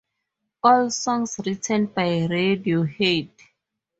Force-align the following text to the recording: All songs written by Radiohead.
All 0.63 0.89
songs 0.89 1.39
written 1.45 1.85
by 1.85 2.09
Radiohead. 2.25 3.29